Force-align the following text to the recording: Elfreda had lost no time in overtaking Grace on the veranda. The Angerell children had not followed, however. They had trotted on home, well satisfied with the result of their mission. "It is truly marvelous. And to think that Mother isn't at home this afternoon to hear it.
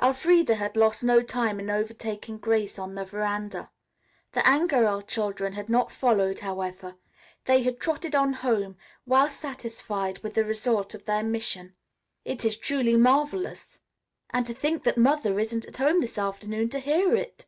Elfreda 0.00 0.54
had 0.54 0.76
lost 0.76 1.02
no 1.02 1.20
time 1.22 1.58
in 1.58 1.68
overtaking 1.70 2.38
Grace 2.38 2.78
on 2.78 2.94
the 2.94 3.04
veranda. 3.04 3.68
The 4.30 4.46
Angerell 4.48 5.02
children 5.02 5.54
had 5.54 5.68
not 5.68 5.90
followed, 5.90 6.38
however. 6.38 6.94
They 7.46 7.64
had 7.64 7.80
trotted 7.80 8.14
on 8.14 8.34
home, 8.34 8.76
well 9.06 9.28
satisfied 9.28 10.20
with 10.22 10.34
the 10.34 10.44
result 10.44 10.94
of 10.94 11.04
their 11.04 11.24
mission. 11.24 11.74
"It 12.24 12.44
is 12.44 12.56
truly 12.56 12.94
marvelous. 12.96 13.80
And 14.30 14.46
to 14.46 14.54
think 14.54 14.84
that 14.84 14.96
Mother 14.98 15.36
isn't 15.40 15.64
at 15.66 15.78
home 15.78 16.00
this 16.00 16.16
afternoon 16.16 16.68
to 16.68 16.78
hear 16.78 17.16
it. 17.16 17.46